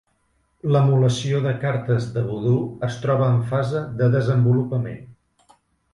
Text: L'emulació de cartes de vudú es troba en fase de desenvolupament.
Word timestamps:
L'emulació 0.75 1.41
de 1.43 1.51
cartes 1.65 2.09
de 2.17 2.23
vudú 2.31 2.55
es 2.89 2.97
troba 3.05 3.31
en 3.35 3.39
fase 3.53 3.85
de 4.01 4.09
desenvolupament. 4.19 5.05